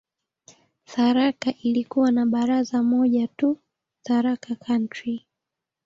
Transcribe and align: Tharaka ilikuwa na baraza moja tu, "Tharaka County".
Tharaka 0.83 1.51
ilikuwa 1.53 2.11
na 2.11 2.25
baraza 2.25 2.83
moja 2.83 3.27
tu, 3.27 3.59
"Tharaka 4.03 4.55
County". 4.55 5.25